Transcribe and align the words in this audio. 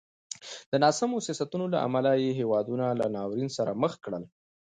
د 0.71 0.73
ناسمو 0.83 1.23
سیاستونو 1.25 1.65
له 1.73 1.77
امله 1.87 2.11
یې 2.23 2.31
هېوادونه 2.39 2.85
له 2.99 3.05
ناورین 3.15 3.49
سره 3.57 3.77
مخ 3.81 3.93
کړل. 4.03 4.23